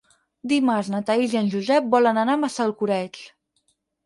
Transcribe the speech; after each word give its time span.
Dimarts 0.53 0.87
na 0.93 1.01
Thaís 1.09 1.35
i 1.35 1.39
en 1.41 1.51
Josep 1.57 1.93
volen 1.93 2.21
anar 2.23 2.39
a 2.39 2.41
Massalcoreig. 2.45 3.23